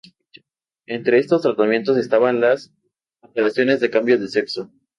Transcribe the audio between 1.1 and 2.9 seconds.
estos tratamientos estaban las